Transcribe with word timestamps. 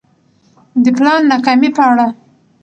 د 0.83 0.85
پلان 0.97 1.21
ناکامي 1.31 1.69
په 1.77 1.81
اړه 1.89 2.07